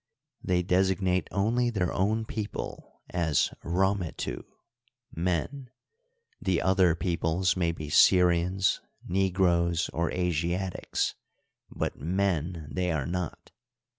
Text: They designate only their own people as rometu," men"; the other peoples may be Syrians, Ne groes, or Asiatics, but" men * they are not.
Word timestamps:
They 0.43 0.63
designate 0.63 1.27
only 1.29 1.69
their 1.69 1.93
own 1.93 2.25
people 2.25 3.03
as 3.11 3.53
rometu," 3.63 4.43
men"; 5.15 5.69
the 6.41 6.59
other 6.59 6.95
peoples 6.95 7.55
may 7.55 7.71
be 7.71 7.87
Syrians, 7.91 8.81
Ne 9.07 9.29
groes, 9.31 9.91
or 9.93 10.09
Asiatics, 10.11 11.13
but" 11.69 11.99
men 12.17 12.65
* 12.69 12.71
they 12.73 12.91
are 12.91 13.05
not. 13.05 13.51